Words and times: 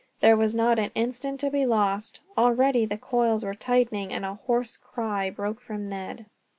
There 0.19 0.35
was 0.35 0.55
not 0.55 0.79
an 0.79 0.89
instant 0.95 1.39
to 1.41 1.51
be 1.51 1.67
lost. 1.67 2.21
Already 2.35 2.87
the 2.87 2.97
coils 2.97 3.45
were 3.45 3.53
tightening, 3.53 4.11
and 4.11 4.25
a 4.25 4.33
hoarse 4.33 4.75
cry 4.75 5.29
broke 5.29 5.61
from 5.61 5.89
Ned. 5.89 6.25